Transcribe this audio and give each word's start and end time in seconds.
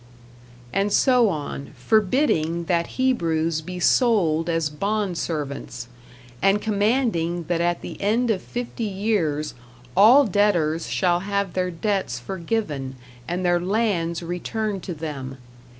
And 0.73 0.91
so 0.91 1.29
on, 1.29 1.73
forbidding 1.77 2.63
that 2.63 2.97
Hebrews 2.97 3.61
be 3.61 3.79
sold 3.79 4.49
as 4.49 4.67
bond 4.71 5.15
servants, 5.15 5.89
and 6.41 6.59
commanding 6.59 7.43
that 7.43 7.61
at 7.61 7.81
the 7.83 8.01
end 8.01 8.31
of 8.31 8.41
fifty 8.41 8.85
years 8.85 9.53
all 9.95 10.25
debtors 10.25 10.89
shall 10.89 11.19
have 11.19 11.53
their 11.53 11.69
debts 11.69 12.17
forgiven 12.17 12.95
and 13.27 13.45
their 13.45 13.59
lands 13.59 14.23
returned 14.23 14.81
to 14.85 14.95
them. 14.95 15.37